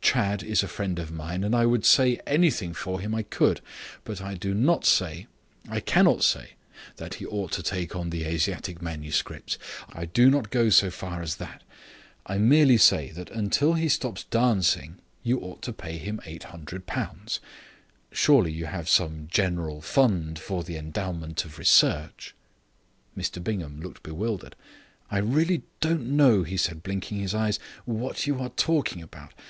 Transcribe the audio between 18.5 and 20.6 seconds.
you have some general fund